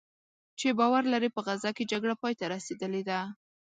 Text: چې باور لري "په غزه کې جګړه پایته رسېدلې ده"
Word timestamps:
چې 0.59 0.67
باور 0.79 1.03
لري 1.13 1.29
"په 1.35 1.41
غزه 1.47 1.71
کې 1.77 1.89
جګړه 1.91 2.15
پایته 2.21 2.45
رسېدلې 2.53 3.01
ده" 3.09 3.19